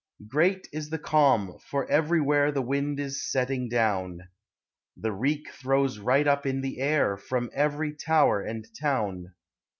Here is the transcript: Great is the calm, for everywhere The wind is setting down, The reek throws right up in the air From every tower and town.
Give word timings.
Great 0.27 0.67
is 0.73 0.89
the 0.89 0.97
calm, 0.97 1.59
for 1.59 1.85
everywhere 1.87 2.51
The 2.51 2.63
wind 2.63 2.99
is 2.99 3.21
setting 3.29 3.69
down, 3.69 4.29
The 4.97 5.11
reek 5.11 5.51
throws 5.53 5.99
right 5.99 6.25
up 6.25 6.43
in 6.47 6.61
the 6.61 6.79
air 6.79 7.15
From 7.17 7.51
every 7.53 7.93
tower 7.93 8.41
and 8.41 8.65
town. 8.81 9.35